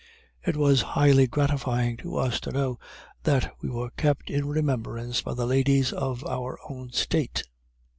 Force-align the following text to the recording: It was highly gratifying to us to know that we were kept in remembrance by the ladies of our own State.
It 0.43 0.55
was 0.57 0.81
highly 0.97 1.27
gratifying 1.27 1.95
to 1.97 2.15
us 2.17 2.39
to 2.39 2.51
know 2.51 2.79
that 3.21 3.53
we 3.61 3.69
were 3.69 3.91
kept 3.91 4.31
in 4.31 4.47
remembrance 4.47 5.21
by 5.21 5.35
the 5.35 5.45
ladies 5.45 5.93
of 5.93 6.25
our 6.25 6.57
own 6.67 6.91
State. 6.91 7.43